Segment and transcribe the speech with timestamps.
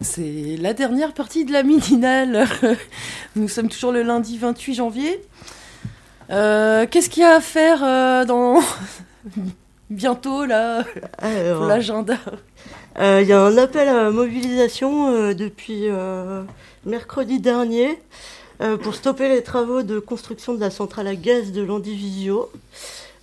[0.00, 2.46] C'est la dernière partie de la midinale.
[3.36, 5.20] Nous sommes toujours le lundi 28 janvier.
[6.30, 8.60] Euh, Qu'est-ce qu'il y a à faire euh, dans
[9.90, 10.84] bientôt là
[11.18, 12.16] Alors, pour l'agenda?
[12.98, 15.86] euh, il y a un appel à mobilisation depuis
[16.84, 17.98] mercredi dernier
[18.64, 22.50] euh, pour stopper les travaux de construction de la centrale à gaz de Landivisio.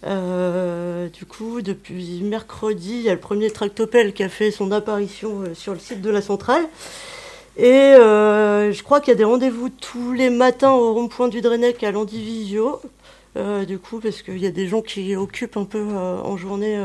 [0.05, 4.71] Euh, du coup, depuis mercredi, il y a le premier tractopelle qui a fait son
[4.71, 6.63] apparition euh, sur le site de la centrale.
[7.57, 11.83] Et je crois qu'il y a des rendez-vous tous les matins au rond-point du Drennec
[11.83, 12.79] à Landivisio.
[13.35, 16.79] Du coup, parce qu'il y a des gens qui occupent un peu en journée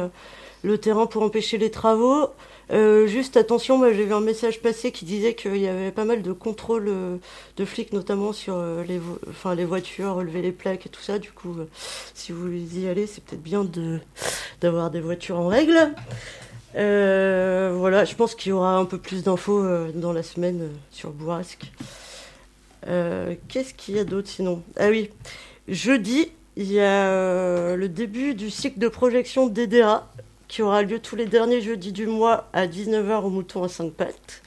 [0.66, 2.30] le terrain pour empêcher les travaux.
[2.72, 6.04] Euh, juste attention, moi j'ai vu un message passer qui disait qu'il y avait pas
[6.04, 7.16] mal de contrôles euh,
[7.56, 11.20] de flics, notamment sur euh, les, voitures, relever les plaques et tout ça.
[11.20, 11.54] Du coup,
[12.14, 13.64] si vous y allez, c'est peut-être bien
[14.60, 15.94] d'avoir des voitures en règle.
[16.74, 21.70] Voilà, je pense qu'il y aura un peu plus d'infos dans la semaine sur Bourrasque.
[22.82, 24.62] Qu'est-ce qu'il y a d'autre sinon?
[24.76, 25.10] Ah oui,
[25.68, 30.08] jeudi, il y a le début du cycle de projection d'EDA
[30.48, 33.92] qui aura lieu tous les derniers jeudis du mois à 19h au Mouton à 5
[33.92, 34.42] pattes.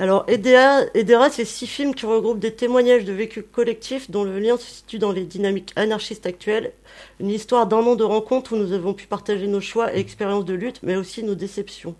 [0.00, 4.56] Alors, EDERA, c'est six films qui regroupent des témoignages de vécus collectifs dont le lien
[4.56, 6.72] se situe dans les dynamiques anarchistes actuelles.
[7.18, 10.46] Une histoire d'un an de rencontres où nous avons pu partager nos choix et expériences
[10.46, 11.96] de lutte, mais aussi nos déceptions.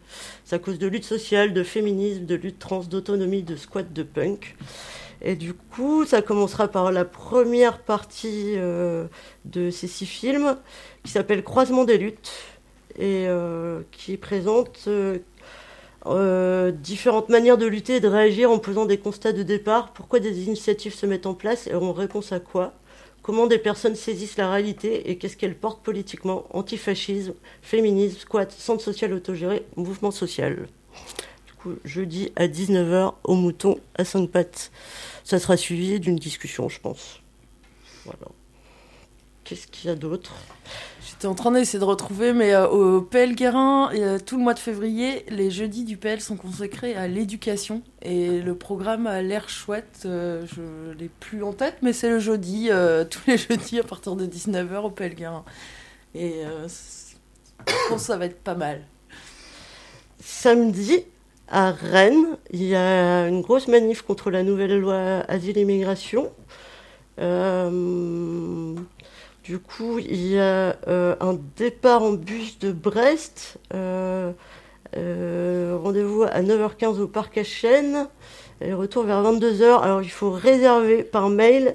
[0.47, 4.03] C'est à cause de lutte sociale, de féminisme, de lutte trans, d'autonomie, de squat, de
[4.03, 4.57] punk.
[5.21, 9.09] Et du coup, ça commencera par la première partie euh,
[9.45, 10.57] de ces six films
[11.05, 12.33] qui s'appelle Croisement des luttes
[13.01, 15.19] et euh, qui présente euh,
[16.07, 20.21] euh, différentes manières de lutter et de réagir en posant des constats de départ, pourquoi
[20.21, 22.75] des initiatives se mettent en place et en réponse à quoi,
[23.23, 28.83] comment des personnes saisissent la réalité et qu'est-ce qu'elles portent politiquement, antifascisme, féminisme, squat, centre
[28.83, 30.69] social autogéré, mouvement social.
[31.47, 34.71] Du coup, jeudi à 19h au mouton à 5 pattes.
[35.25, 37.21] Ça sera suivi d'une discussion, je pense.
[38.05, 38.27] Voilà.
[39.45, 40.35] Qu'est-ce qu'il y a d'autre?
[41.07, 44.55] J'étais en train d'essayer de retrouver, mais euh, au PL Guérin, euh, tout le mois
[44.55, 47.83] de février, les jeudis du PL sont consacrés à l'éducation.
[48.03, 52.21] Et le programme a l'air chouette, euh, je l'ai plus en tête, mais c'est le
[52.21, 52.71] jeudi,
[53.11, 55.45] tous les jeudis à partir de 19h au PL Guérin.
[56.15, 56.43] Et
[57.67, 58.83] je pense que ça va être pas mal.
[60.21, 61.05] Samedi,
[61.49, 66.31] à Rennes, il y a une grosse manif contre la nouvelle loi Asile et Immigration.
[67.19, 68.75] Euh,
[69.51, 73.59] du coup, il y a euh, un départ en bus de Brest.
[73.75, 74.31] euh,
[74.97, 78.07] euh, Rendez-vous à 9h15 au parc à Chênes.
[78.61, 79.81] Et retour vers 22h.
[79.81, 81.75] Alors, il faut réserver par mail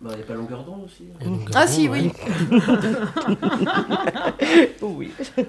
[0.00, 1.36] Bah, y a pas longueur d'onde aussi hein.
[1.54, 2.00] Ah si, ouais.
[4.80, 5.12] oui.
[5.36, 5.44] Oui,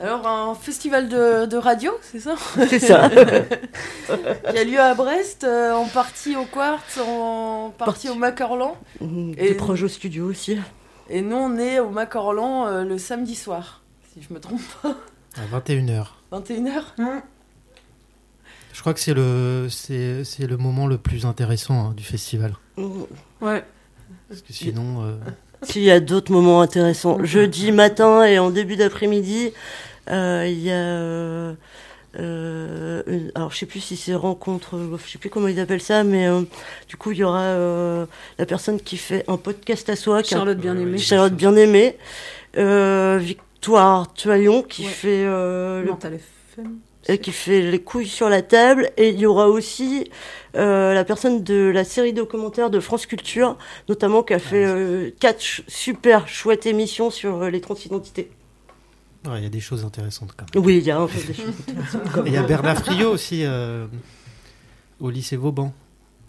[0.00, 2.34] Alors, un festival de, de radio, c'est ça
[2.68, 3.08] c'est ça.
[4.50, 8.08] Qui a lieu à Brest, euh, en partie au Quartz, en partie Partie.
[8.10, 8.76] au Macorlan.
[9.00, 10.58] Mmh, Et- Des projets au studio aussi.
[11.10, 13.82] Et nous, on est au Macorlan euh, le samedi soir,
[14.12, 14.96] si je me trompe pas.
[15.36, 16.06] À 21h.
[16.32, 16.82] 21h
[18.72, 22.54] Je crois que c'est le, c'est, c'est le moment le plus intéressant hein, du festival.
[22.76, 22.90] Mmh.
[23.42, 23.64] Ouais.
[24.28, 25.16] Parce que sinon, euh,
[25.64, 29.52] S'il y a d'autres moments intéressants, jeudi matin et en début d'après-midi,
[30.10, 30.74] euh, il y a.
[30.74, 31.54] euh,
[32.20, 35.80] euh, une- alors, je sais plus si c'est rencontre, je sais plus comment ils appellent
[35.82, 36.42] ça, mais euh,
[36.88, 38.06] du coup, il y aura euh,
[38.38, 40.98] la personne qui fait un podcast à soi, qui est un- Charlotte bien-aimée.
[40.98, 41.96] Charlotte bien-aimée,
[42.56, 44.88] euh, Victoire Tuaillon qui Ouais.
[44.90, 46.78] fait le Mental FM.
[47.08, 48.90] Et qui fait les couilles sur la table.
[48.96, 50.10] Et il y aura aussi
[50.56, 53.58] euh, la personne de la série documentaire de France Culture,
[53.88, 58.30] notamment qui a fait euh, quatre ch- super chouettes émissions sur euh, les transidentités.
[59.26, 60.64] ouais, il y a des choses intéressantes quand même.
[60.64, 62.02] Oui, il y a un peu des choses intéressantes.
[62.26, 63.86] Et il y a Bernard Friot aussi euh,
[65.00, 65.72] au lycée Vauban.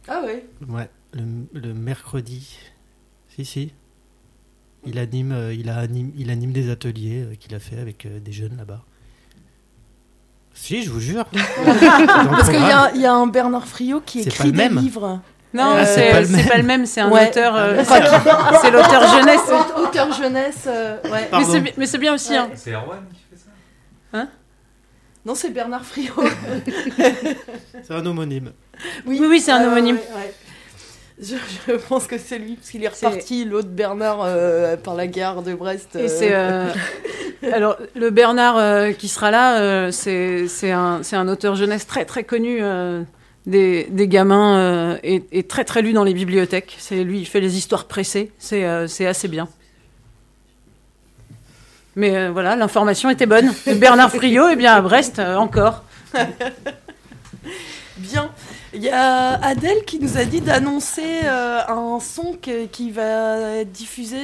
[0.07, 0.45] Ah ouais.
[0.69, 1.24] Ouais, le,
[1.54, 2.57] le mercredi.
[3.30, 3.72] Si, si.
[4.86, 8.06] Il anime, euh, il, a anime, il anime des ateliers euh, qu'il a fait avec
[8.06, 8.83] euh, des jeunes là-bas.
[10.65, 11.25] Si, je vous jure.
[11.65, 14.79] Parce qu'il y, a- il y a un Bernard Friot qui écrit des même.
[14.79, 15.19] livres.
[15.53, 16.47] Non, Euh, c'est pas le même.
[16.47, 17.29] pas le même, c'est un Ouais.
[17.29, 17.56] auteur.
[17.56, 17.83] euh,
[18.62, 19.41] c'est l'auteur jeunesse.
[19.77, 21.09] Auteur jeunesse, euh, ouais.
[21.12, 21.47] Mais Pardon.
[21.51, 22.35] c'est bi- mais c'est bien aussi.
[22.35, 22.50] hein.
[22.56, 23.38] C'est Erwan qui fait
[24.12, 24.25] ça?
[25.23, 26.13] Non, c'est Bernard Friot.
[27.83, 28.51] C'est un homonyme.
[29.06, 29.95] Oui, oui, c'est un homonyme.
[29.97, 30.33] ouais, ouais.
[31.21, 31.35] Je,
[31.67, 35.41] je pense que c'est lui, parce qu'il est reparti, l'autre Bernard, euh, par la gare
[35.44, 35.95] de Brest.
[35.95, 36.33] Et c'est
[37.51, 42.59] alors le Bernard euh, qui sera là, euh, c'est un auteur jeunesse très très connu
[42.61, 43.03] euh,
[43.45, 46.75] des, gamins et, très très lu dans les bibliothèques.
[46.79, 48.31] C'est lui, il fait les histoires pressées.
[48.39, 49.47] C'est assez bien.
[51.95, 53.53] Mais voilà, l'information était bonne.
[53.77, 55.83] Bernard Friot, et bien à Brest encore.
[57.97, 58.29] Bien.
[58.73, 64.17] Il y a Adèle qui nous a dit d'annoncer un son qui va être diffusé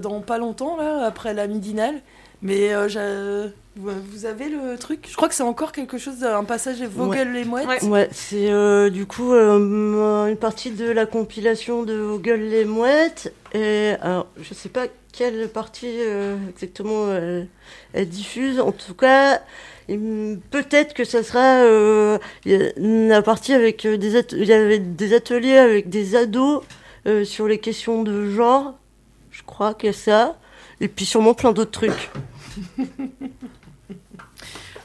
[0.00, 2.00] dans pas longtemps, après la midinale.
[2.40, 5.06] Mais euh, vous avez le truc?
[5.10, 7.66] Je crois que c'est encore quelque chose, un passage des Vogel les mouettes.
[7.66, 7.84] Ouais.
[7.84, 13.34] Ouais, c'est euh, du coup euh, une partie de la compilation de Vogel les mouettes.
[13.54, 17.48] Et alors, je sais pas quelle partie euh, exactement elle,
[17.92, 18.60] elle diffuse.
[18.60, 19.40] En tout cas,
[19.88, 24.78] peut-être que ça sera euh, il y a la partie avec des il y avait
[24.78, 26.62] des ateliers avec des ados
[27.06, 28.74] euh, sur les questions de genre.
[29.32, 30.36] Je crois qu'il y a ça.
[30.80, 32.10] Et puis sûrement plein d'autres trucs.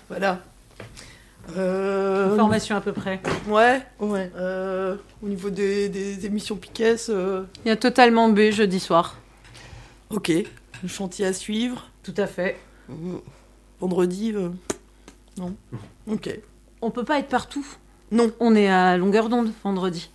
[0.10, 0.40] Voilà.
[1.57, 3.19] Euh, Information à peu près.
[3.48, 3.81] ouais.
[4.00, 4.31] Ouais.
[4.36, 9.18] euh, au niveau des, des émissions Piquet, euh, Il y a totalement B jeudi soir.
[10.10, 10.31] ok.
[10.84, 11.90] Le chantier à suivre.
[12.04, 12.57] Tout à fait.
[12.89, 13.22] Mhm.
[13.80, 14.50] Vendredi, euh,
[15.38, 15.56] non.
[16.07, 16.38] Ok.
[16.81, 17.66] On peut pas être partout.
[18.12, 18.31] Non.
[18.39, 20.12] On est à longueur d'onde vendredi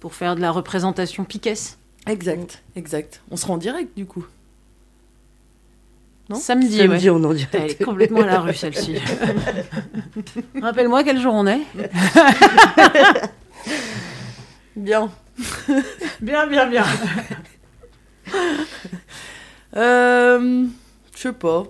[0.00, 1.78] pour faire de la représentation piquesse.
[2.06, 3.20] Exact, exact.
[3.30, 4.24] On sera en direct du coup.
[6.28, 7.16] Non Samedi, Samedi, ouais.
[7.18, 7.70] on en Elle dirait.
[7.70, 8.96] est complètement à la rue celle-ci.
[10.62, 11.60] Rappelle-moi quel jour on est.
[14.76, 15.10] Bien.
[16.20, 16.84] Bien, bien, bien.
[19.76, 20.66] Euh,
[21.14, 21.64] je sais pas.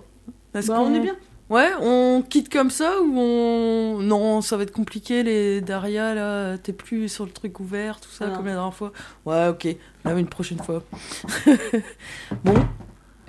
[0.53, 1.15] Est-ce Bah, qu'on- on est bien.
[1.49, 3.97] Ouais, on quitte comme ça ou on.
[3.99, 6.57] Non, ça va être compliqué, les Daria, là.
[6.59, 8.91] T'es plus sur le truc ouvert, tout ça, Ah comme la dernière fois.
[9.25, 9.67] Ouais, ok.
[10.05, 10.83] Là, une prochaine fois.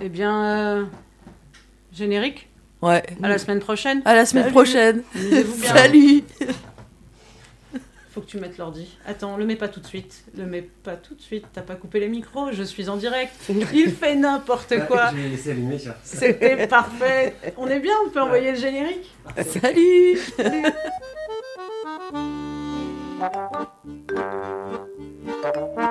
[0.03, 0.85] Eh bien, euh,
[1.93, 2.47] générique.
[2.81, 3.03] Ouais.
[3.21, 4.01] À la semaine prochaine.
[4.05, 4.53] À la semaine Salut.
[4.53, 5.03] prochaine.
[5.13, 5.43] Bien.
[5.75, 6.23] Salut
[8.11, 8.97] Faut que tu mettes l'ordi.
[9.05, 10.23] Attends, le mets pas tout de suite.
[10.35, 11.45] Le mets pas tout de suite.
[11.53, 12.51] T'as pas coupé les micros.
[12.51, 13.33] Je suis en direct.
[13.73, 15.11] Il fait n'importe quoi.
[15.11, 15.77] Je vais laisser allumer.
[16.03, 17.35] C'était parfait.
[17.57, 17.93] On est bien.
[18.05, 19.09] On peut envoyer le générique.
[19.61, 20.17] Salut